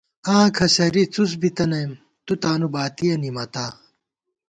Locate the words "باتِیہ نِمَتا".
2.73-3.65